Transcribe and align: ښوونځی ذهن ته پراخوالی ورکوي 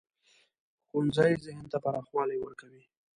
ښوونځی 0.87 1.31
ذهن 1.45 1.65
ته 1.71 1.77
پراخوالی 1.83 2.37
ورکوي 2.39 2.83